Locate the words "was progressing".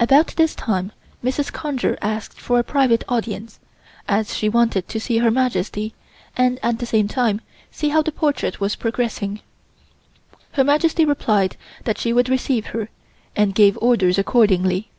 8.58-9.42